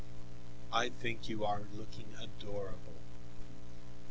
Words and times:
"I 0.73 0.89
think 0.89 1.29
you 1.29 1.45
are 1.45 1.61
looking 1.75 2.07
adorable." 2.19 3.01